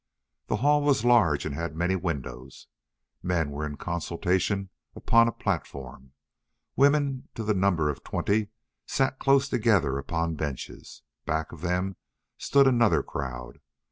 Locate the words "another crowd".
12.65-13.59